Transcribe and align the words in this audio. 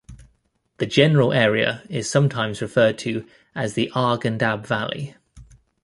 The 0.77 0.87
general 0.87 1.31
area 1.31 1.83
is 1.87 2.09
sometimes 2.09 2.59
referred 2.59 2.97
to 3.05 3.23
as 3.53 3.75
the 3.75 3.91
Arghandab 3.93 4.65
Valley. 4.65 5.15